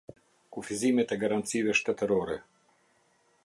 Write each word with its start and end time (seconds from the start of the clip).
Kufizimet 0.55 1.13
e 1.15 1.19
Garancive 1.23 1.77
Shtetërore. 1.81 2.41